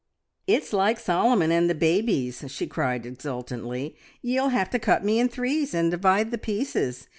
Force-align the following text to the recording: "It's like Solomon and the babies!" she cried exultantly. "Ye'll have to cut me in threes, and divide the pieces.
"It's 0.47 0.73
like 0.73 0.99
Solomon 0.99 1.51
and 1.51 1.69
the 1.69 1.75
babies!" 1.75 2.43
she 2.47 2.65
cried 2.65 3.05
exultantly. 3.05 3.95
"Ye'll 4.23 4.49
have 4.49 4.71
to 4.71 4.79
cut 4.79 5.05
me 5.05 5.19
in 5.19 5.29
threes, 5.29 5.75
and 5.75 5.91
divide 5.91 6.31
the 6.31 6.39
pieces. 6.39 7.07